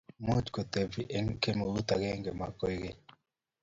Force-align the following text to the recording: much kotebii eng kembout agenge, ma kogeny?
much 0.25 0.47
kotebii 0.55 1.11
eng 1.17 1.29
kembout 1.43 1.89
agenge, 1.95 2.31
ma 2.39 2.47
kogeny? 2.59 2.97